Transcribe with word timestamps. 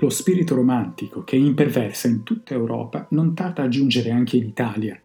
lo 0.00 0.10
spirito 0.10 0.54
romantico 0.54 1.24
che 1.24 1.34
imperversa 1.34 2.06
in 2.06 2.22
tutta 2.22 2.54
Europa 2.54 3.06
non 3.10 3.34
tarda 3.34 3.64
a 3.64 3.68
giungere 3.68 4.10
anche 4.10 4.36
in 4.36 4.46
Italia 4.46 5.00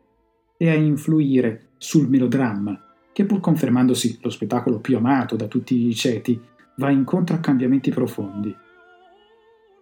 e 0.56 0.70
a 0.70 0.76
influire 0.76 1.70
sul 1.78 2.08
melodramma, 2.08 2.80
che 3.12 3.26
pur 3.26 3.40
confermandosi 3.40 4.20
lo 4.22 4.30
spettacolo 4.30 4.80
più 4.80 4.96
amato 4.96 5.36
da 5.36 5.48
tutti 5.48 5.88
i 5.88 5.96
ceti, 5.96 6.40
va 6.78 6.92
incontro 6.92 7.36
a 7.36 7.40
cambiamenti 7.40 7.90
profondi. 7.90 8.56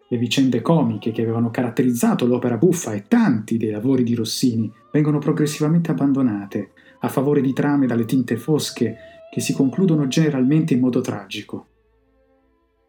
Le 0.08 0.18
vicende 0.18 0.62
comiche 0.62 1.12
che 1.12 1.22
avevano 1.22 1.52
caratterizzato 1.52 2.25
l'opera 2.25 2.58
buffa 2.58 2.94
e 2.94 3.03
tanti 3.08 3.58
dei 3.58 3.70
lavori 3.70 4.03
di 4.03 4.16
Rossini 4.16 4.72
vengono 4.92 5.20
progressivamente 5.20 5.92
abbandonate 5.92 6.72
a 7.02 7.09
favore 7.09 7.42
di 7.42 7.53
trame 7.53 7.86
dalle 7.86 8.06
tinte 8.06 8.38
fosche 8.38 8.96
che 9.31 9.42
si 9.42 9.53
concludono 9.53 10.08
generalmente 10.08 10.73
in 10.73 10.80
modo 10.80 11.02
tragico. 11.02 11.68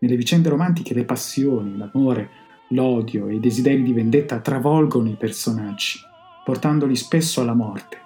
Nelle 0.02 0.16
vicende 0.16 0.48
romantiche 0.48 0.94
le 0.94 1.04
passioni, 1.04 1.76
l'amore, 1.76 2.28
l'odio 2.70 3.28
e 3.28 3.36
i 3.36 3.40
desideri 3.40 3.84
di 3.84 3.92
vendetta 3.92 4.40
travolgono 4.40 5.08
i 5.08 5.14
personaggi, 5.14 6.00
portandoli 6.44 6.96
spesso 6.96 7.40
alla 7.40 7.54
morte. 7.54 7.98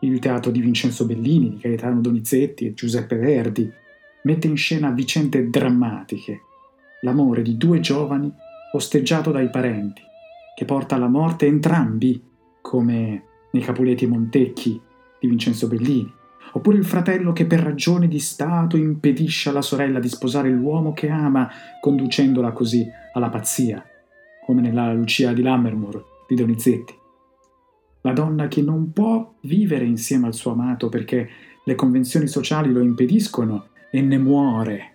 Il 0.00 0.18
teatro 0.18 0.50
di 0.50 0.60
Vincenzo 0.60 1.06
Bellini, 1.06 1.48
di 1.48 1.58
Gaetano 1.60 2.02
Donizetti 2.02 2.66
e 2.66 2.74
Giuseppe 2.74 3.16
Verdi 3.16 3.72
mette 4.24 4.46
in 4.46 4.56
scena 4.56 4.90
vicende 4.90 5.48
drammatiche, 5.48 6.42
l'amore 7.00 7.40
di 7.40 7.56
due 7.56 7.80
giovani 7.80 8.30
osteggiato 8.72 9.30
dai 9.30 9.48
parenti, 9.48 10.02
che 10.54 10.66
porta 10.66 10.96
alla 10.96 11.08
morte 11.08 11.46
entrambi, 11.46 12.22
come 12.60 13.24
nei 13.50 13.62
Capuleti 13.62 14.04
e 14.04 14.08
Montecchi 14.08 14.78
di 15.18 15.26
Vincenzo 15.26 15.68
Bellini, 15.68 16.18
oppure 16.52 16.76
il 16.76 16.84
fratello 16.84 17.32
che 17.32 17.46
per 17.46 17.60
ragioni 17.60 18.08
di 18.08 18.18
Stato 18.18 18.76
impedisce 18.76 19.48
alla 19.48 19.62
sorella 19.62 19.98
di 19.98 20.08
sposare 20.08 20.50
l'uomo 20.50 20.92
che 20.92 21.08
ama, 21.08 21.48
conducendola 21.80 22.52
così 22.52 22.88
alla 23.12 23.28
pazzia, 23.28 23.84
come 24.44 24.60
nella 24.60 24.92
Lucia 24.92 25.32
di 25.32 25.42
Lammermoor 25.42 26.04
di 26.28 26.34
Donizetti. 26.34 26.94
La 28.02 28.12
donna 28.12 28.48
che 28.48 28.62
non 28.62 28.92
può 28.92 29.34
vivere 29.42 29.84
insieme 29.84 30.26
al 30.26 30.34
suo 30.34 30.52
amato 30.52 30.88
perché 30.88 31.28
le 31.64 31.74
convenzioni 31.74 32.26
sociali 32.26 32.72
lo 32.72 32.80
impediscono 32.80 33.68
e 33.90 34.00
ne 34.00 34.18
muore, 34.18 34.92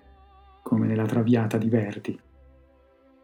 come 0.63 0.87
nella 0.87 1.05
Traviata 1.05 1.57
di 1.57 1.69
Verdi. 1.69 2.19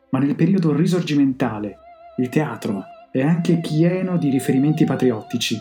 Ma 0.10 0.20
nel 0.20 0.36
periodo 0.36 0.74
risorgimentale 0.74 1.78
il 2.18 2.30
teatro 2.30 2.84
è 3.12 3.22
anche 3.22 3.58
pieno 3.58 4.18
di 4.18 4.30
riferimenti 4.30 4.86
patriottici. 4.86 5.58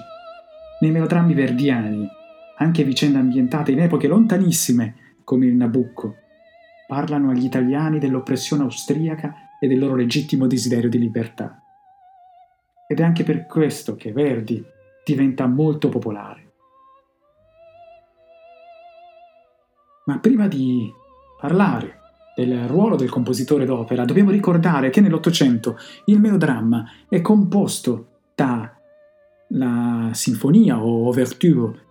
Nei 0.80 0.90
melodrammi 0.90 1.34
verdiani 1.34 2.08
anche 2.60 2.84
vicende 2.84 3.18
ambientate 3.18 3.72
in 3.72 3.80
epoche 3.80 4.06
lontanissime, 4.06 5.16
come 5.24 5.46
il 5.46 5.54
Nabucco, 5.54 6.16
parlano 6.86 7.30
agli 7.30 7.44
italiani 7.44 7.98
dell'oppressione 7.98 8.64
austriaca 8.64 9.34
e 9.58 9.66
del 9.66 9.78
loro 9.78 9.94
legittimo 9.94 10.46
desiderio 10.46 10.90
di 10.90 10.98
libertà. 10.98 11.62
Ed 12.86 13.00
è 13.00 13.02
anche 13.02 13.24
per 13.24 13.46
questo 13.46 13.96
che 13.96 14.12
Verdi 14.12 14.62
diventa 15.04 15.46
molto 15.46 15.88
popolare. 15.88 16.48
Ma 20.06 20.18
prima 20.18 20.46
di 20.46 20.90
parlare 21.38 21.98
del 22.34 22.66
ruolo 22.66 22.96
del 22.96 23.08
compositore 23.08 23.64
d'opera, 23.64 24.04
dobbiamo 24.04 24.30
ricordare 24.30 24.90
che 24.90 25.00
nell'Ottocento 25.00 25.78
il 26.06 26.20
melodramma 26.20 26.84
è 27.08 27.20
composto 27.22 28.08
da 28.34 28.74
la 29.52 30.10
sinfonia 30.12 30.82
o 30.82 31.06
ouverture 31.06 31.88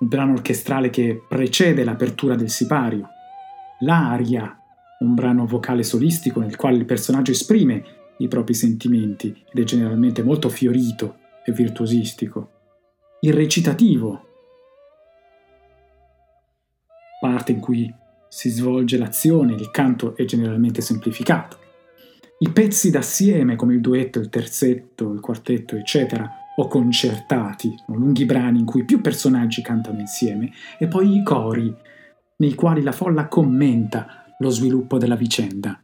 un 0.00 0.08
brano 0.08 0.32
orchestrale 0.32 0.90
che 0.90 1.22
precede 1.26 1.84
l'apertura 1.84 2.34
del 2.34 2.50
sipario, 2.50 3.08
l'aria, 3.80 4.56
un 5.00 5.14
brano 5.14 5.46
vocale 5.46 5.82
solistico 5.82 6.40
nel 6.40 6.56
quale 6.56 6.76
il 6.76 6.84
personaggio 6.84 7.30
esprime 7.30 7.84
i 8.18 8.28
propri 8.28 8.54
sentimenti 8.54 9.44
ed 9.52 9.62
è 9.62 9.64
generalmente 9.64 10.22
molto 10.22 10.48
fiorito 10.48 11.18
e 11.44 11.52
virtuosistico, 11.52 12.50
il 13.20 13.32
recitativo, 13.32 14.26
parte 17.20 17.52
in 17.52 17.60
cui 17.60 17.92
si 18.28 18.50
svolge 18.50 18.98
l'azione, 18.98 19.54
il 19.54 19.70
canto 19.70 20.14
è 20.14 20.24
generalmente 20.24 20.80
semplificato. 20.80 21.58
I 22.40 22.50
pezzi 22.50 22.90
d'assieme 22.90 23.56
come 23.56 23.74
il 23.74 23.80
duetto, 23.80 24.20
il 24.20 24.28
terzetto, 24.28 25.12
il 25.12 25.18
quartetto, 25.18 25.74
eccetera, 25.74 26.37
o 26.60 26.66
concertati, 26.66 27.74
lunghi 27.86 28.24
brani 28.24 28.58
in 28.58 28.64
cui 28.64 28.84
più 28.84 29.00
personaggi 29.00 29.62
cantano 29.62 30.00
insieme, 30.00 30.50
e 30.78 30.88
poi 30.88 31.16
i 31.16 31.22
cori, 31.22 31.72
nei 32.38 32.54
quali 32.54 32.82
la 32.82 32.92
folla 32.92 33.28
commenta 33.28 34.24
lo 34.38 34.50
sviluppo 34.50 34.98
della 34.98 35.14
vicenda. 35.16 35.80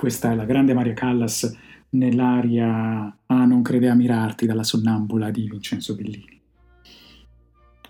Questa 0.00 0.32
è 0.32 0.34
la 0.34 0.46
grande 0.46 0.72
Maria 0.72 0.94
Callas 0.94 1.54
nell'aria 1.90 3.18
Ah 3.26 3.44
non 3.44 3.60
crede 3.60 3.86
a 3.90 3.94
mirarti 3.94 4.46
dalla 4.46 4.62
sonnambula 4.62 5.30
di 5.30 5.46
Vincenzo 5.46 5.94
Bellini. 5.94 6.40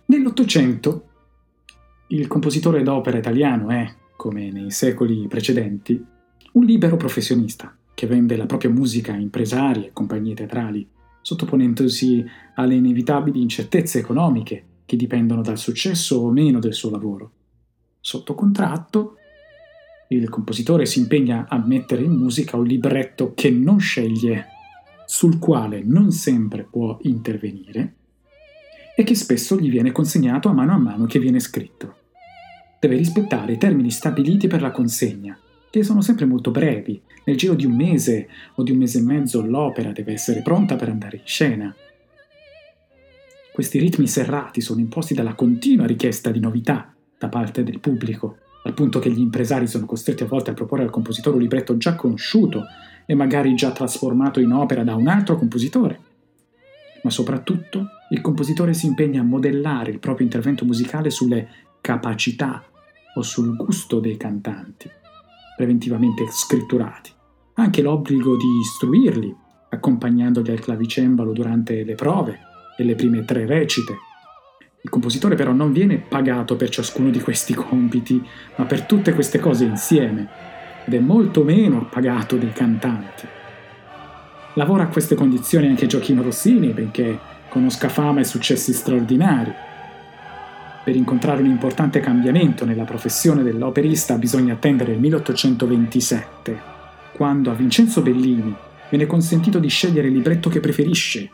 Nell'Ottocento 0.06 1.04
il 2.08 2.26
compositore 2.26 2.82
d'opera 2.82 3.16
italiano 3.16 3.68
è, 3.68 3.88
come 4.16 4.50
nei 4.50 4.72
secoli 4.72 5.28
precedenti, 5.28 6.04
un 6.54 6.64
libero 6.64 6.96
professionista 6.96 7.72
che 7.94 8.08
vende 8.08 8.34
la 8.34 8.46
propria 8.46 8.70
musica 8.70 9.12
a 9.12 9.16
impresari 9.16 9.84
e 9.86 9.92
compagnie 9.92 10.34
teatrali, 10.34 10.84
sottoponendosi 11.20 12.26
alle 12.56 12.74
inevitabili 12.74 13.40
incertezze 13.40 14.00
economiche 14.00 14.64
che 14.84 14.96
dipendono 14.96 15.42
dal 15.42 15.58
successo 15.58 16.16
o 16.16 16.32
meno 16.32 16.58
del 16.58 16.74
suo 16.74 16.90
lavoro. 16.90 17.30
Sotto 18.00 18.34
contratto 18.34 19.14
il 20.18 20.28
compositore 20.28 20.86
si 20.86 20.98
impegna 20.98 21.46
a 21.48 21.62
mettere 21.64 22.02
in 22.02 22.12
musica 22.12 22.56
un 22.56 22.66
libretto 22.66 23.32
che 23.34 23.50
non 23.50 23.78
sceglie, 23.78 24.46
sul 25.06 25.38
quale 25.38 25.82
non 25.84 26.10
sempre 26.10 26.66
può 26.68 26.98
intervenire 27.02 27.94
e 28.96 29.04
che 29.04 29.14
spesso 29.14 29.56
gli 29.56 29.70
viene 29.70 29.92
consegnato 29.92 30.48
a 30.48 30.52
mano 30.52 30.72
a 30.72 30.78
mano 30.78 31.06
che 31.06 31.20
viene 31.20 31.38
scritto. 31.38 31.96
Deve 32.80 32.96
rispettare 32.96 33.52
i 33.52 33.58
termini 33.58 33.90
stabiliti 33.90 34.48
per 34.48 34.62
la 34.62 34.72
consegna, 34.72 35.38
che 35.70 35.84
sono 35.84 36.00
sempre 36.00 36.24
molto 36.24 36.50
brevi. 36.50 37.00
Nel 37.24 37.36
giro 37.36 37.54
di 37.54 37.64
un 37.64 37.76
mese 37.76 38.28
o 38.56 38.64
di 38.64 38.72
un 38.72 38.78
mese 38.78 38.98
e 38.98 39.02
mezzo 39.02 39.44
l'opera 39.44 39.92
deve 39.92 40.12
essere 40.12 40.42
pronta 40.42 40.74
per 40.74 40.88
andare 40.88 41.18
in 41.18 41.26
scena. 41.26 41.74
Questi 43.52 43.78
ritmi 43.78 44.08
serrati 44.08 44.60
sono 44.60 44.80
imposti 44.80 45.14
dalla 45.14 45.34
continua 45.34 45.86
richiesta 45.86 46.30
di 46.30 46.40
novità 46.40 46.92
da 47.16 47.28
parte 47.28 47.62
del 47.62 47.78
pubblico 47.78 48.38
al 48.62 48.74
punto 48.74 48.98
che 48.98 49.10
gli 49.10 49.20
impresari 49.20 49.66
sono 49.66 49.86
costretti 49.86 50.22
a 50.22 50.26
volte 50.26 50.50
a 50.50 50.54
proporre 50.54 50.82
al 50.82 50.90
compositore 50.90 51.36
un 51.36 51.42
libretto 51.42 51.76
già 51.76 51.94
conosciuto 51.94 52.64
e 53.06 53.14
magari 53.14 53.54
già 53.54 53.72
trasformato 53.72 54.40
in 54.40 54.52
opera 54.52 54.84
da 54.84 54.94
un 54.94 55.08
altro 55.08 55.36
compositore. 55.36 56.00
Ma 57.02 57.10
soprattutto 57.10 57.86
il 58.10 58.20
compositore 58.20 58.74
si 58.74 58.86
impegna 58.86 59.20
a 59.20 59.24
modellare 59.24 59.90
il 59.90 59.98
proprio 59.98 60.26
intervento 60.26 60.64
musicale 60.64 61.10
sulle 61.10 61.48
capacità 61.80 62.62
o 63.14 63.22
sul 63.22 63.56
gusto 63.56 63.98
dei 64.00 64.16
cantanti, 64.16 64.90
preventivamente 65.56 66.26
scritturati. 66.28 67.10
Anche 67.54 67.82
l'obbligo 67.82 68.36
di 68.36 68.58
istruirli, 68.60 69.34
accompagnandoli 69.70 70.50
al 70.50 70.60
clavicembalo 70.60 71.32
durante 71.32 71.82
le 71.82 71.94
prove 71.94 72.38
e 72.76 72.84
le 72.84 72.94
prime 72.94 73.24
tre 73.24 73.46
recite 73.46 74.08
il 74.82 74.88
compositore 74.88 75.35
però 75.35 75.53
non 75.53 75.73
viene 75.73 75.99
pagato 75.99 76.56
per 76.56 76.71
ciascuno 76.71 77.11
di 77.11 77.21
questi 77.21 77.53
compiti, 77.55 78.23
ma 78.56 78.65
per 78.65 78.82
tutte 78.82 79.12
queste 79.12 79.38
cose 79.38 79.65
insieme, 79.65 80.27
ed 80.87 80.94
è 80.94 80.99
molto 80.99 81.44
meno 81.44 81.87
pagato 81.91 82.37
dei 82.37 82.53
cantanti. 82.53 83.27
Lavora 84.55 84.85
a 84.85 84.88
queste 84.88 85.15
condizioni 85.15 85.67
anche 85.67 85.87
Giochino 85.87 86.23
Rossini, 86.23 86.69
benché 86.69 87.19
conosca 87.49 87.88
fama 87.88 88.21
e 88.21 88.25
successi 88.25 88.73
straordinari. 88.73 89.53
per 90.82 90.97
incontrare 90.97 91.43
un 91.43 91.49
importante 91.49 92.00
cambiamento 92.00 92.65
nella 92.65 92.85
professione 92.85 93.43
dell'operista 93.43 94.17
bisogna 94.17 94.55
attendere 94.55 94.93
il 94.93 94.99
1827, 94.99 96.61
quando 97.12 97.50
a 97.50 97.55
Vincenzo 97.55 98.00
Bellini 98.00 98.55
viene 98.88 99.06
consentito 99.06 99.59
di 99.59 99.69
scegliere 99.69 100.09
il 100.09 100.15
libretto 100.15 100.49
che 100.49 100.59
preferisce, 100.59 101.31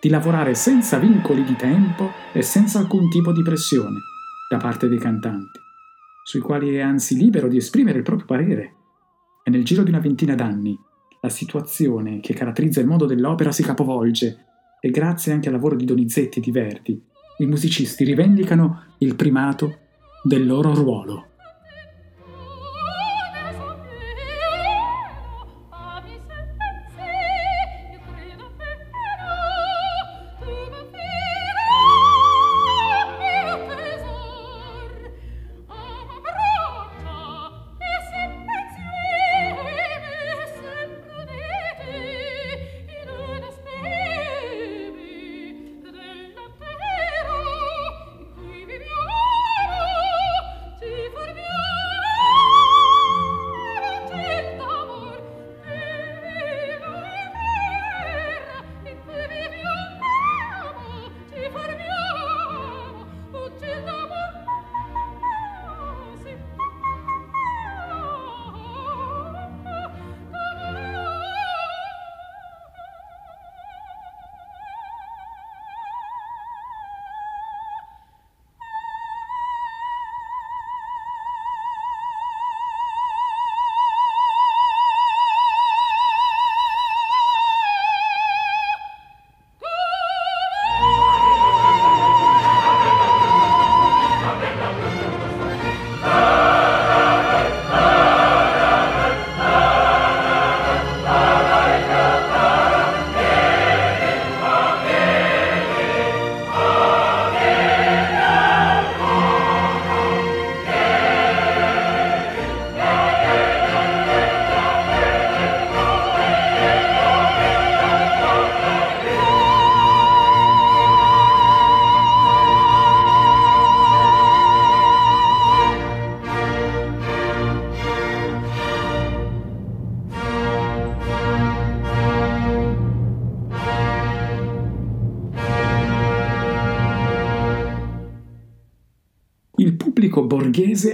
di 0.00 0.08
lavorare 0.08 0.54
senza 0.54 0.98
vincoli 0.98 1.44
di 1.44 1.56
tempo 1.56 2.10
e 2.32 2.42
senza 2.42 2.78
alcun 2.78 3.08
tipo 3.08 3.32
di 3.32 3.42
pressione 3.42 3.98
da 4.48 4.56
parte 4.56 4.88
dei 4.88 4.98
cantanti, 4.98 5.58
sui 6.22 6.40
quali 6.40 6.74
è 6.74 6.80
anzi 6.80 7.16
libero 7.16 7.48
di 7.48 7.56
esprimere 7.56 7.98
il 7.98 8.04
proprio 8.04 8.26
parere. 8.26 8.74
E 9.42 9.50
nel 9.50 9.64
giro 9.64 9.82
di 9.82 9.90
una 9.90 10.00
ventina 10.00 10.34
d'anni 10.34 10.78
la 11.20 11.28
situazione 11.28 12.20
che 12.20 12.34
caratterizza 12.34 12.80
il 12.80 12.86
mondo 12.86 13.06
dell'opera 13.06 13.52
si 13.52 13.62
capovolge 13.62 14.44
e 14.80 14.90
grazie 14.90 15.32
anche 15.32 15.48
al 15.48 15.54
lavoro 15.54 15.74
di 15.74 15.84
Donizetti 15.84 16.38
e 16.38 16.42
di 16.42 16.50
Verdi 16.52 17.02
i 17.40 17.46
musicisti 17.46 18.04
rivendicano 18.04 18.94
il 18.98 19.14
primato 19.14 19.78
del 20.22 20.44
loro 20.44 20.74
ruolo. 20.74 21.26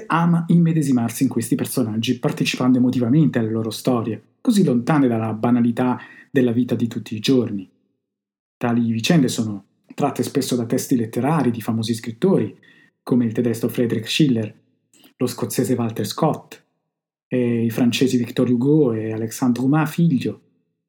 Ama 0.07 0.45
immedesimarsi 0.49 1.25
in 1.25 1.29
questi 1.29 1.55
personaggi, 1.55 2.19
partecipando 2.19 2.79
emotivamente 2.79 3.39
alle 3.39 3.51
loro 3.51 3.71
storie, 3.71 4.23
così 4.41 4.65
lontane 4.65 5.09
dalla 5.09 5.33
banalità 5.33 5.99
della 6.31 6.53
vita 6.53 6.75
di 6.75 6.89
tutti 6.89 7.15
i 7.15 7.21
giorni. 7.21 7.69
Tali 8.57 8.91
vicende 8.91 9.29
sono 9.29 9.65
tratte 9.95 10.23
spesso 10.23 10.57
da 10.57 10.67
testi 10.67 10.97
letterari 10.97 11.51
di 11.51 11.61
famosi 11.61 11.95
scrittori, 11.95 12.57
come 13.03 13.25
il 13.25 13.33
tedesco 13.33 13.69
Friedrich 13.69 14.09
Schiller, 14.09 14.55
lo 15.17 15.27
scozzese 15.27 15.75
Walter 15.75 16.07
Scott, 16.07 16.63
e 17.27 17.65
i 17.65 17.71
francesi 17.71 18.17
Victor 18.17 18.51
Hugo 18.51 18.93
e 18.93 19.13
Alexandre 19.13 19.63
Dumas 19.63 19.91
figlio, 19.91 20.41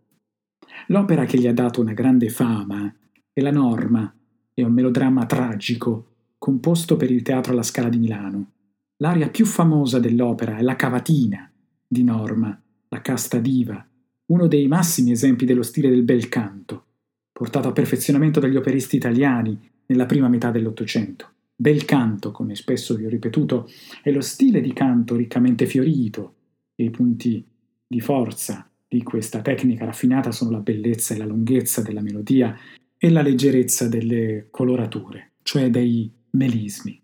L'opera 0.89 1.25
che 1.25 1.39
gli 1.39 1.47
ha 1.47 1.53
dato 1.53 1.81
una 1.81 1.93
grande 1.93 2.29
fama 2.29 2.93
è 3.33 3.41
La 3.41 3.49
Norma, 3.49 4.15
è 4.53 4.61
un 4.61 4.71
melodramma 4.71 5.25
tragico 5.25 6.11
composto 6.37 6.95
per 6.95 7.09
il 7.09 7.23
Teatro 7.23 7.53
alla 7.53 7.63
Scala 7.63 7.89
di 7.89 7.97
Milano. 7.97 8.51
L'aria 8.97 9.29
più 9.29 9.47
famosa 9.47 9.97
dell'opera 9.99 10.57
è 10.57 10.61
La 10.61 10.75
Cavatina 10.75 11.51
di 11.87 12.03
Norma, 12.03 12.61
la 12.89 13.01
casta 13.01 13.39
diva, 13.39 13.83
uno 14.27 14.45
dei 14.45 14.67
massimi 14.67 15.11
esempi 15.11 15.43
dello 15.43 15.63
stile 15.63 15.89
del 15.89 16.03
bel 16.03 16.29
canto, 16.29 16.85
portato 17.31 17.67
a 17.67 17.73
perfezionamento 17.73 18.39
dagli 18.39 18.57
operisti 18.57 18.95
italiani 18.95 19.59
nella 19.87 20.05
prima 20.05 20.27
metà 20.27 20.51
dell'Ottocento. 20.51 21.31
Bel 21.59 21.85
canto, 21.85 22.31
come 22.31 22.53
spesso 22.53 22.93
vi 22.93 23.05
ho 23.05 23.09
ripetuto, 23.09 23.67
è 24.03 24.11
lo 24.11 24.21
stile 24.21 24.61
di 24.61 24.73
canto 24.73 25.15
riccamente 25.15 25.65
fiorito 25.65 26.35
e 26.75 26.83
i 26.83 26.89
punti 26.91 27.43
di 27.87 27.99
forza 27.99 28.69
di 28.87 29.01
questa 29.01 29.41
tecnica 29.41 29.85
raffinata 29.85 30.31
sono 30.31 30.51
la 30.51 30.59
bellezza 30.59 31.15
e 31.15 31.17
la 31.17 31.25
lunghezza 31.25 31.81
della 31.81 32.01
melodia 32.01 32.55
e 32.95 33.09
la 33.09 33.23
leggerezza 33.23 33.87
delle 33.87 34.49
colorature, 34.51 35.31
cioè 35.41 35.71
dei 35.71 36.11
melismi. 36.31 37.01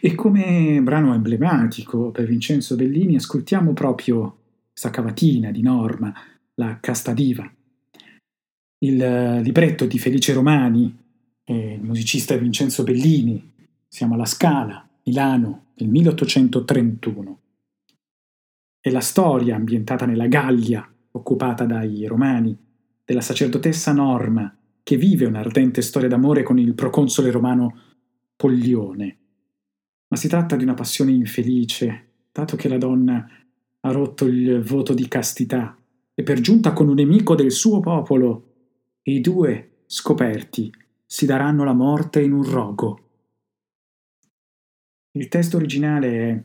E 0.00 0.14
come 0.14 0.80
brano 0.82 1.14
emblematico 1.14 2.10
per 2.10 2.26
Vincenzo 2.26 2.76
Bellini 2.76 3.16
ascoltiamo 3.16 3.72
proprio 3.72 4.38
questa 4.68 4.90
cavatina 4.90 5.50
di 5.50 5.62
Norma, 5.62 6.12
la 6.54 6.78
Casta 6.78 7.14
Diva. 7.14 7.50
Il 8.78 9.40
libretto 9.42 9.86
di 9.86 9.98
Felice 9.98 10.34
Romani 10.34 11.04
il 11.54 11.82
musicista 11.82 12.36
Vincenzo 12.36 12.82
Bellini, 12.82 13.52
siamo 13.86 14.14
alla 14.14 14.24
Scala, 14.24 14.88
Milano, 15.04 15.66
del 15.74 15.88
1831. 15.88 17.40
è 18.80 18.90
la 18.90 19.00
storia 19.00 19.56
ambientata 19.56 20.06
nella 20.06 20.26
Gallia, 20.26 20.88
occupata 21.12 21.64
dai 21.64 22.06
Romani, 22.06 22.56
della 23.04 23.20
sacerdotessa 23.20 23.92
Norma, 23.92 24.56
che 24.82 24.96
vive 24.96 25.26
un'ardente 25.26 25.82
storia 25.82 26.08
d'amore 26.08 26.42
con 26.42 26.58
il 26.58 26.74
proconsole 26.74 27.30
romano 27.30 27.80
Pollione. 28.36 29.18
Ma 30.08 30.16
si 30.16 30.28
tratta 30.28 30.54
di 30.54 30.62
una 30.62 30.74
passione 30.74 31.10
infelice, 31.10 32.10
dato 32.30 32.54
che 32.56 32.68
la 32.68 32.78
donna 32.78 33.28
ha 33.80 33.90
rotto 33.90 34.26
il 34.26 34.60
voto 34.62 34.94
di 34.94 35.08
castità 35.08 35.76
e 36.14 36.22
per 36.22 36.40
giunta 36.40 36.72
con 36.72 36.88
un 36.88 36.94
nemico 36.94 37.34
del 37.34 37.50
suo 37.50 37.80
popolo, 37.80 38.54
e 39.02 39.12
i 39.12 39.20
due, 39.20 39.78
scoperti, 39.86 40.72
si 41.06 41.24
daranno 41.24 41.64
la 41.64 41.72
morte 41.72 42.20
in 42.20 42.32
un 42.32 42.42
rogo. 42.42 43.00
Il 45.12 45.28
testo 45.28 45.56
originale 45.56 46.44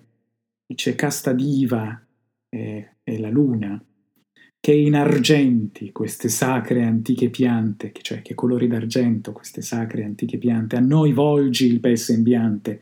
dice 0.65 0.96
casta 0.96 1.34
diva 1.34 2.01
e, 2.48 2.96
e 3.03 3.20
la 3.20 3.30
luna, 3.30 3.84
che 4.60 4.74
in 4.74 4.96
argenti 4.96 5.91
queste 5.91 6.30
sacre 6.30 6.84
antiche 6.84 7.30
piante, 7.30 7.91
cioè 8.01 8.22
che 8.22 8.36
colori 8.36 8.68
d'argento 8.68 9.32
queste 9.32 9.62
sacre 9.62 10.03
antiche 10.03 10.38
piante, 10.38 10.75
a 10.75 10.80
noi 10.80 11.12
volgi 11.13 11.65
il 11.65 11.80
bel 11.80 11.98
sembiante, 11.98 12.82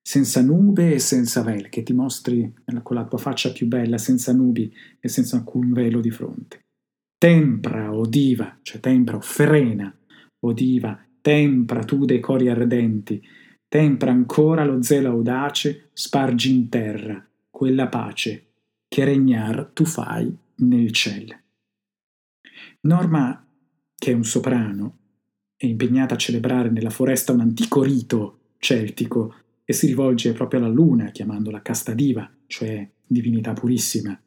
senza 0.00 0.42
nube 0.42 0.94
e 0.94 0.98
senza 0.98 1.42
vel, 1.42 1.68
che 1.68 1.82
ti 1.82 1.92
mostri 1.92 2.52
con 2.82 2.96
la 2.96 3.04
tua 3.04 3.18
faccia 3.18 3.52
più 3.52 3.66
bella, 3.66 3.98
senza 3.98 4.32
nubi 4.32 4.72
e 5.00 5.08
senza 5.08 5.36
alcun 5.36 5.72
velo 5.72 6.00
di 6.00 6.10
fronte. 6.10 6.60
Tempra, 7.18 7.92
o 7.92 8.06
diva, 8.06 8.58
cioè 8.62 8.80
tempra, 8.80 9.16
o 9.16 9.20
frena, 9.20 9.94
o 10.44 10.52
diva, 10.52 10.98
tempra 11.20 11.84
tu 11.84 12.04
dei 12.04 12.20
cori 12.20 12.48
ardenti, 12.48 13.22
tempra 13.68 14.10
ancora 14.10 14.64
lo 14.64 14.82
zelo 14.82 15.10
audace, 15.10 15.90
spargi 15.92 16.54
in 16.54 16.68
terra 16.68 17.26
quella 17.50 17.88
pace 17.88 18.46
che 18.88 19.04
regnar 19.04 19.70
tu 19.72 19.84
fai 19.84 20.34
nel 20.56 20.90
cielo. 20.90 21.34
Norma, 22.82 23.46
che 23.94 24.10
è 24.10 24.14
un 24.14 24.24
soprano, 24.24 24.98
è 25.56 25.66
impegnata 25.66 26.14
a 26.14 26.18
celebrare 26.18 26.70
nella 26.70 26.90
foresta 26.90 27.32
un 27.32 27.40
antico 27.40 27.82
rito 27.82 28.38
celtico 28.58 29.34
e 29.64 29.72
si 29.72 29.86
rivolge 29.86 30.32
proprio 30.32 30.60
alla 30.60 30.68
luna, 30.68 31.10
chiamandola 31.10 31.62
casta 31.62 31.94
diva, 31.94 32.28
cioè 32.46 32.88
divinità 33.06 33.52
purissima, 33.52 34.20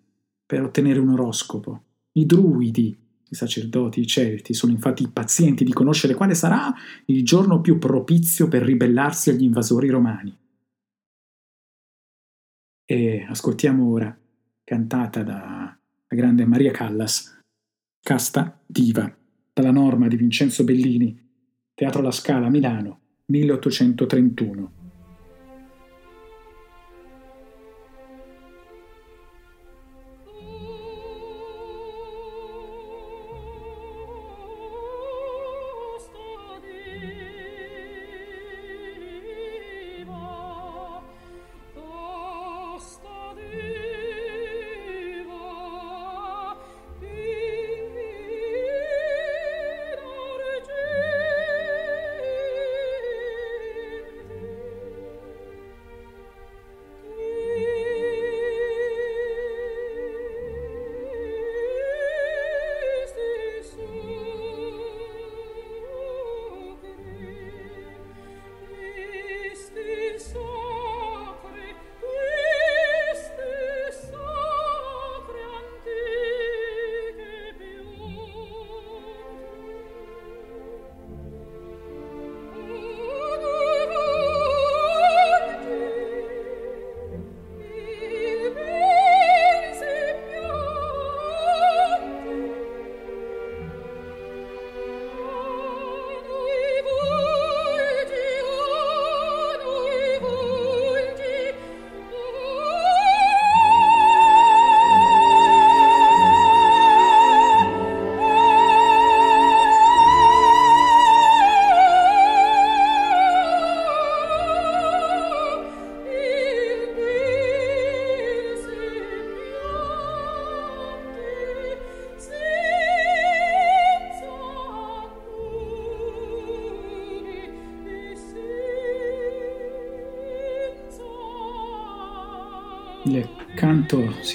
per 0.45 0.63
ottenere 0.63 0.99
un 0.99 1.09
oroscopo. 1.09 1.83
I 2.13 2.25
druidi, 2.25 2.97
i 3.29 3.35
sacerdoti, 3.35 4.01
i 4.01 4.07
celti, 4.07 4.53
sono 4.53 4.71
infatti 4.71 5.03
impazienti 5.03 5.63
di 5.63 5.73
conoscere 5.73 6.13
quale 6.13 6.35
sarà 6.35 6.73
il 7.05 7.23
giorno 7.23 7.61
più 7.61 7.77
propizio 7.77 8.47
per 8.47 8.63
ribellarsi 8.63 9.29
agli 9.29 9.43
invasori 9.43 9.89
romani. 9.89 10.37
E 12.87 13.25
ascoltiamo 13.27 13.89
ora, 13.89 14.15
cantata 14.63 15.23
da 15.23 15.75
la 16.07 16.15
grande 16.15 16.45
Maria 16.45 16.71
Callas, 16.71 17.39
Casta 17.99 18.61
Diva, 18.65 19.11
dalla 19.51 19.71
norma 19.71 20.07
di 20.07 20.15
Vincenzo 20.15 20.63
Bellini, 20.63 21.19
Teatro 21.73 22.01
La 22.01 22.11
Scala, 22.11 22.49
Milano, 22.49 22.99
1831. 23.25 24.74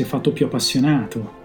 Si 0.00 0.06
è 0.06 0.08
fatto 0.08 0.32
più 0.32 0.46
appassionato 0.46 1.38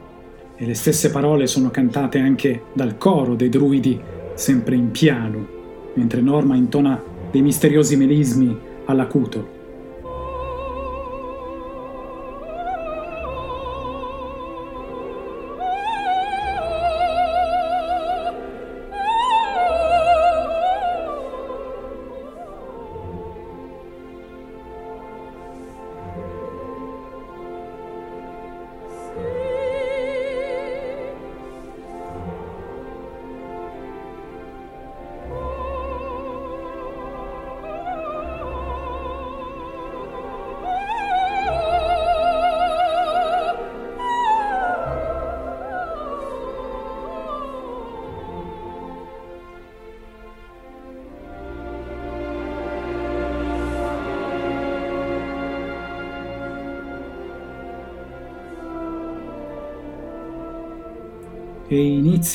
e 0.55 0.65
le 0.65 0.75
stesse 0.75 1.11
parole 1.11 1.45
sono 1.45 1.69
cantate 1.71 2.19
anche 2.19 2.63
dal 2.71 2.97
coro 2.97 3.35
dei 3.35 3.49
druidi, 3.49 3.99
sempre 4.33 4.75
in 4.75 4.91
piano, 4.91 5.45
mentre 5.95 6.21
Norma 6.21 6.55
intona 6.55 7.01
dei 7.31 7.41
misteriosi 7.41 7.97
melismi 7.97 8.57
all'acuto. 8.85 9.54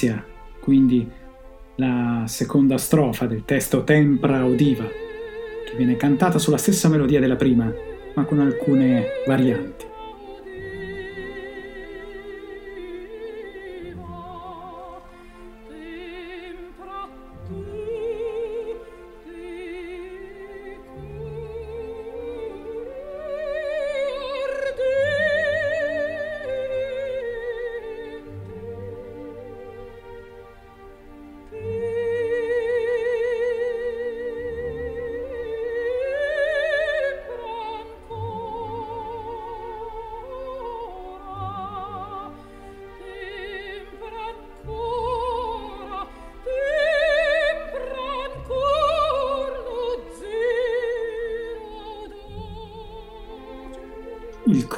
Inizia 0.01 0.25
quindi 0.61 1.09
la 1.77 2.25
seconda 2.27 2.79
strofa 2.79 3.27
del 3.27 3.45
testo 3.45 3.85
Tempra 3.85 4.45
Odiva, 4.45 4.85
che 4.85 5.77
viene 5.77 5.97
cantata 5.97 6.39
sulla 6.39 6.59
stessa 6.59 6.89
melodia 6.89 7.21
della 7.21 7.37
prima, 7.37 7.73
ma 8.15 8.25
con 8.25 8.41
alcune 8.41 9.07
varianti. 9.27 9.90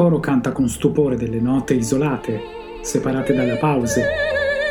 Coro 0.02 0.18
canta 0.18 0.50
con 0.50 0.68
stupore 0.68 1.14
delle 1.14 1.38
note 1.38 1.74
isolate, 1.74 2.42
separate 2.80 3.32
dalle 3.34 3.54
pause, 3.54 4.04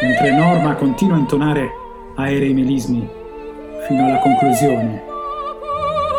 mentre 0.02 0.36
Norma 0.36 0.76
continua 0.76 1.16
a 1.16 1.20
intonare 1.20 1.70
aerei 2.16 2.54
melismi 2.54 3.10
fino 3.88 4.04
alla 4.04 4.20
conclusione, 4.20 5.02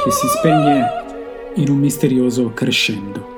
che 0.03 0.11
si 0.11 0.27
spegne 0.29 0.87
in 1.57 1.69
un 1.69 1.77
misterioso 1.77 2.53
crescendo. 2.55 3.32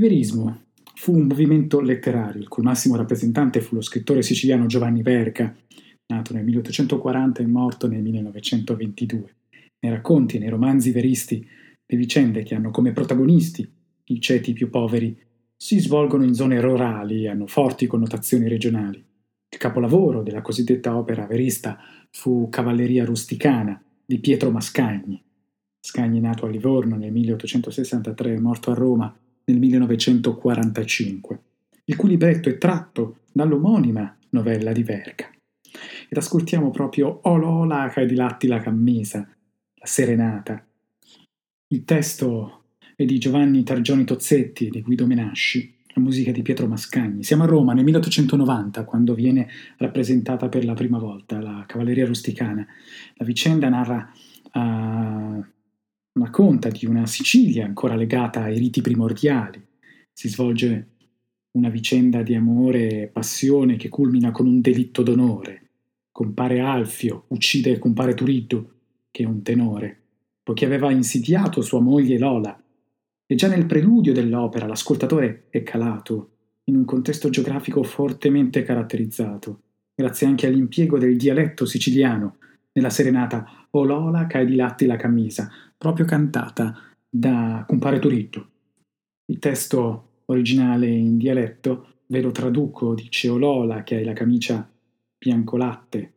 Verismo 0.00 0.62
fu 0.96 1.14
un 1.14 1.26
movimento 1.26 1.80
letterario, 1.80 2.40
il 2.40 2.48
cui 2.48 2.64
massimo 2.64 2.96
rappresentante 2.96 3.60
fu 3.60 3.76
lo 3.76 3.80
scrittore 3.80 4.22
siciliano 4.22 4.66
Giovanni 4.66 5.02
Verga, 5.02 5.54
nato 6.06 6.34
nel 6.34 6.44
1840 6.44 7.42
e 7.42 7.46
morto 7.46 7.86
nel 7.86 8.02
1922. 8.02 9.34
Nei 9.78 9.92
racconti 9.92 10.36
e 10.36 10.38
nei 10.40 10.48
romanzi 10.48 10.90
veristi, 10.90 11.46
le 11.86 11.96
vicende 11.96 12.42
che 12.42 12.54
hanno 12.54 12.70
come 12.70 12.92
protagonisti 12.92 13.68
i 14.04 14.20
ceti 14.20 14.52
più 14.52 14.68
poveri 14.70 15.16
si 15.56 15.78
svolgono 15.78 16.24
in 16.24 16.34
zone 16.34 16.60
rurali 16.60 17.24
e 17.24 17.28
hanno 17.28 17.46
forti 17.46 17.86
connotazioni 17.86 18.48
regionali. 18.48 18.98
Il 19.52 19.58
capolavoro 19.58 20.22
della 20.22 20.42
cosiddetta 20.42 20.96
opera 20.96 21.26
verista 21.26 21.78
fu 22.10 22.48
Cavalleria 22.48 23.04
rusticana 23.04 23.80
di 24.04 24.18
Pietro 24.18 24.50
Mascagni. 24.50 25.22
Mascagni 25.82 26.20
nato 26.20 26.46
a 26.46 26.48
Livorno 26.48 26.96
nel 26.96 27.12
1863 27.12 28.34
e 28.34 28.40
morto 28.40 28.70
a 28.70 28.74
Roma 28.74 29.14
nel 29.44 29.58
1945, 29.58 31.40
il 31.84 31.96
cui 31.96 32.08
libretto 32.08 32.48
è 32.48 32.58
tratto 32.58 33.18
dall'omonima 33.32 34.16
novella 34.30 34.72
di 34.72 34.82
Verga. 34.82 35.30
Ed 36.08 36.16
ascoltiamo 36.16 36.70
proprio 36.70 37.20
Olola 37.22 37.90
che 37.92 38.06
di 38.06 38.14
latti 38.14 38.46
la 38.46 38.58
cammisa, 38.58 39.18
la 39.18 39.86
serenata. 39.86 40.64
Il 41.68 41.84
testo 41.84 42.64
è 42.96 43.04
di 43.04 43.18
Giovanni 43.18 43.62
Targioni 43.62 44.04
Tozzetti 44.04 44.66
e 44.66 44.70
di 44.70 44.82
Guido 44.82 45.06
Menasci, 45.06 45.74
la 45.94 46.02
musica 46.02 46.32
di 46.32 46.42
Pietro 46.42 46.66
Mascagni. 46.66 47.22
Siamo 47.22 47.44
a 47.44 47.46
Roma 47.46 47.72
nel 47.72 47.84
1890, 47.84 48.84
quando 48.84 49.14
viene 49.14 49.48
rappresentata 49.78 50.48
per 50.48 50.64
la 50.64 50.74
prima 50.74 50.98
volta 50.98 51.40
la 51.40 51.64
cavalleria 51.66 52.06
rusticana. 52.06 52.66
La 53.14 53.24
vicenda 53.24 53.68
narra 53.68 54.12
uh, 54.52 55.44
racconta 56.12 56.68
di 56.68 56.86
una 56.86 57.06
Sicilia 57.06 57.64
ancora 57.64 57.94
legata 57.94 58.42
ai 58.42 58.58
riti 58.58 58.80
primordiali. 58.80 59.64
Si 60.12 60.28
svolge 60.28 60.88
una 61.52 61.68
vicenda 61.68 62.22
di 62.22 62.34
amore 62.34 63.02
e 63.02 63.06
passione 63.08 63.76
che 63.76 63.88
culmina 63.88 64.30
con 64.30 64.46
un 64.46 64.60
delitto 64.60 65.02
d'onore. 65.02 65.70
Compare 66.12 66.60
Alfio 66.60 67.24
uccide 67.28 67.78
compare 67.78 68.14
Turiddu, 68.14 68.68
che 69.10 69.22
è 69.22 69.26
un 69.26 69.42
tenore, 69.42 70.00
poiché 70.42 70.64
aveva 70.64 70.90
insidiato 70.90 71.62
sua 71.62 71.80
moglie 71.80 72.18
Lola. 72.18 72.60
E 73.26 73.34
già 73.34 73.48
nel 73.48 73.66
preludio 73.66 74.12
dell'opera 74.12 74.66
l'ascoltatore 74.66 75.46
è 75.50 75.62
calato 75.62 76.30
in 76.64 76.76
un 76.76 76.84
contesto 76.84 77.30
geografico 77.30 77.82
fortemente 77.82 78.62
caratterizzato, 78.62 79.62
grazie 79.94 80.26
anche 80.26 80.46
all'impiego 80.46 80.98
del 80.98 81.16
dialetto 81.16 81.64
siciliano 81.64 82.36
nella 82.72 82.90
serenata 82.90 83.66
O 83.70 83.84
Lola 83.84 84.26
cae 84.26 84.44
di 84.44 84.54
latti 84.54 84.86
la 84.86 84.96
camisa, 84.96 85.50
proprio 85.80 86.04
cantata 86.04 86.78
da 87.08 87.64
compare 87.66 87.98
Turitto. 88.00 88.48
Il 89.24 89.38
testo 89.38 90.24
originale 90.26 90.86
in 90.86 91.16
dialetto 91.16 92.00
ve 92.08 92.20
lo 92.20 92.32
traduco, 92.32 92.92
dice 92.92 93.30
Olola 93.30 93.82
che 93.82 93.96
hai 93.96 94.04
la 94.04 94.12
camicia 94.12 94.70
bianco 95.16 95.56
latte, 95.56 96.12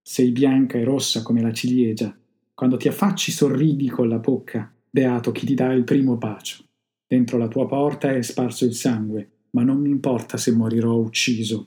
sei 0.00 0.30
bianca 0.30 0.78
e 0.78 0.84
rossa 0.84 1.20
come 1.20 1.42
la 1.42 1.52
ciliegia, 1.52 2.16
quando 2.54 2.78
ti 2.78 2.88
affacci 2.88 3.30
sorridi 3.30 3.90
con 3.90 4.08
la 4.08 4.18
bocca, 4.18 4.72
beato 4.88 5.32
chi 5.32 5.44
ti 5.44 5.54
dà 5.54 5.70
il 5.74 5.84
primo 5.84 6.16
bacio. 6.16 6.64
Dentro 7.06 7.36
la 7.36 7.48
tua 7.48 7.66
porta 7.66 8.10
è 8.10 8.22
sparso 8.22 8.64
il 8.64 8.74
sangue, 8.74 9.32
ma 9.50 9.64
non 9.64 9.82
mi 9.82 9.90
importa 9.90 10.38
se 10.38 10.50
morirò 10.50 10.94
ucciso. 10.94 11.66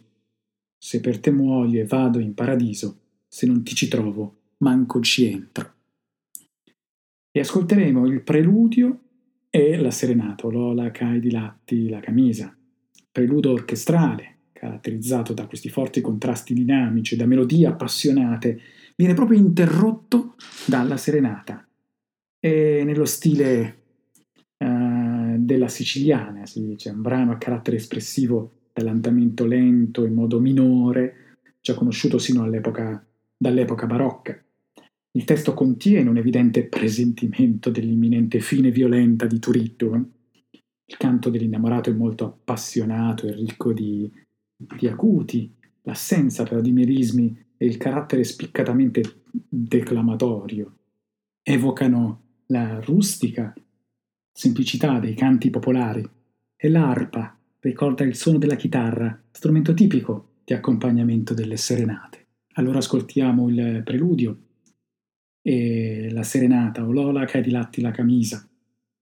Se 0.76 1.00
per 1.02 1.20
te 1.20 1.30
muoio 1.30 1.82
e 1.82 1.86
vado 1.86 2.18
in 2.18 2.34
paradiso, 2.34 2.98
se 3.28 3.46
non 3.46 3.62
ti 3.62 3.76
ci 3.76 3.88
trovo, 3.88 4.38
manco 4.58 5.00
ci 5.02 5.26
entro 5.26 5.76
e 7.38 7.42
ascolteremo 7.42 8.08
il 8.08 8.22
preludio 8.22 9.00
e 9.52 9.78
la 9.78 9.92
serenata, 9.92 10.48
Lola 10.48 10.90
cai 10.90 11.20
di 11.20 11.30
latti 11.30 11.88
la 11.88 12.00
camisa, 12.00 12.56
preludio 13.12 13.52
orchestrale, 13.52 14.38
caratterizzato 14.54 15.34
da 15.34 15.46
questi 15.46 15.70
forti 15.70 16.02
contrasti 16.02 16.56
dinamici, 16.56 17.16
da 17.16 17.28
melodie 17.28 17.68
appassionate, 17.68 18.60
viene 18.96 19.14
proprio 19.14 19.38
interrotto 19.38 20.34
dalla 20.66 20.98
serenata. 20.98 21.64
E 22.40 22.82
nello 22.84 23.06
stile 23.06 23.78
uh, 24.58 25.36
della 25.38 25.68
siciliana, 25.68 26.48
si 26.48 26.66
dice, 26.66 26.90
un 26.90 27.04
brano 27.04 27.34
a 27.34 27.38
carattere 27.38 27.78
espressivo 27.78 28.52
dall'andamento 28.74 29.46
lento 29.46 30.06
in 30.06 30.14
modo 30.16 30.40
minore, 30.40 31.36
già 31.62 31.76
conosciuto 31.76 32.18
sino 32.18 32.42
all'epoca, 32.42 33.06
dall'epoca 33.38 33.86
barocca. 33.86 34.42
Il 35.18 35.24
testo 35.24 35.56
contiene 35.56 36.12
un 36.12 36.18
evidente 36.18 36.66
presentimento 36.66 37.72
dell'imminente 37.72 38.40
fine 38.40 38.70
violenta 38.70 39.26
di 39.26 39.40
Turitto. 39.40 40.12
Il 40.86 40.96
canto 40.96 41.32
dell'innamorato 41.32 41.90
è 41.90 41.94
molto 41.94 42.26
appassionato 42.26 43.26
e 43.26 43.34
ricco 43.34 43.74
di, 43.74 44.08
di 44.56 44.88
acuti, 44.88 45.52
l'assenza 45.82 46.44
però 46.44 46.62
di 46.62 46.72
merismi 46.72 47.36
e 47.58 47.66
il 47.66 47.78
carattere 47.78 48.24
spiccatamente 48.24 49.24
declamatorio 49.32 50.78
evocano 51.42 52.22
la 52.48 52.80
rustica 52.80 53.56
semplicità 54.32 55.00
dei 55.00 55.16
canti 55.16 55.50
popolari 55.50 56.08
e 56.56 56.70
l'arpa 56.70 57.36
ricorda 57.62 58.04
il 58.04 58.14
suono 58.14 58.38
della 58.38 58.56
chitarra, 58.56 59.20
strumento 59.32 59.74
tipico 59.74 60.34
di 60.44 60.54
accompagnamento 60.54 61.34
delle 61.34 61.58
serenate. 61.58 62.28
Allora 62.54 62.78
ascoltiamo 62.78 63.50
il 63.50 63.82
preludio 63.84 64.42
e 65.48 66.10
la 66.12 66.24
serenata, 66.24 66.86
o 66.86 66.92
Lola 66.92 67.24
che 67.24 67.38
hai 67.38 67.44
di 67.44 67.52
latte 67.52 67.80
la 67.80 67.92
camisa, 67.92 68.46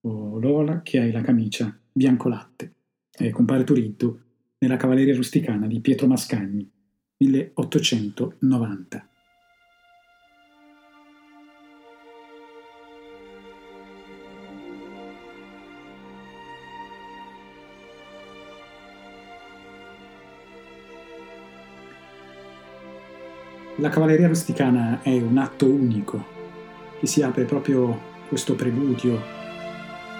o 0.01 0.37
Lola 0.37 0.83
che 0.83 0.99
hai 0.99 1.11
la 1.11 1.21
camicia 1.21 1.75
bianco 1.91 2.29
latte. 2.29 2.73
E 3.17 3.25
eh, 3.25 3.31
compare 3.31 3.63
Turiddu 3.63 4.19
nella 4.59 4.77
Cavalleria 4.77 5.15
Rusticana 5.15 5.65
di 5.65 5.79
Pietro 5.79 6.05
Mascagni, 6.05 6.69
1890. 7.17 9.09
La 23.79 23.89
cavalleria 23.89 24.29
rusticana 24.29 25.01
è 25.01 25.19
un 25.19 25.37
atto 25.37 25.65
unico 25.65 26.34
che 27.05 27.11
si 27.11 27.21
apre 27.21 27.45
proprio 27.45 27.97
questo 28.27 28.55
preludio. 28.55 29.21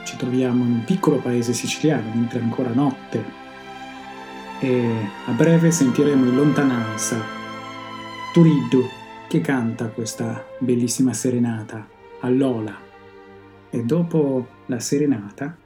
Ci 0.03 0.15
troviamo 0.17 0.63
in 0.63 0.71
un 0.71 0.83
piccolo 0.85 1.17
paese 1.17 1.51
siciliano, 1.51 2.11
mentre 2.13 2.39
è 2.39 2.43
ancora 2.43 2.69
notte, 2.71 3.23
e 4.59 4.89
a 5.25 5.31
breve 5.31 5.71
sentiremo 5.71 6.25
in 6.25 6.35
lontananza 6.35 7.19
Turiddu 8.31 8.83
che 9.27 9.41
canta 9.41 9.87
questa 9.87 10.45
bellissima 10.59 11.11
serenata 11.13 11.87
a 12.19 12.29
Lola. 12.29 12.77
E 13.71 13.83
dopo 13.83 14.47
la 14.67 14.79
serenata 14.79 15.57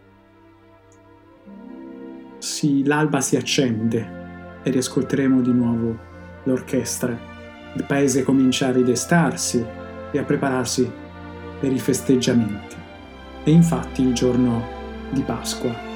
si, 2.38 2.86
l'alba 2.86 3.19
si 3.19 3.36
accende 3.36 4.62
e 4.63 4.71
riascolteremo 4.71 5.41
di 5.41 5.51
nuovo 5.51 6.08
l'orchestra 6.43 7.38
il 7.73 7.84
paese 7.84 8.23
comincia 8.23 8.67
a 8.67 8.71
ridestarsi 8.71 9.63
e 10.12 10.17
a 10.17 10.23
prepararsi 10.23 10.91
per 11.60 11.72
i 11.72 11.80
festeggiamenti. 11.80 12.76
E 13.43 13.52
infatti 13.52 14.02
il 14.02 14.13
giorno 14.13 14.63
di 15.12 15.22
Pasqua 15.22 15.88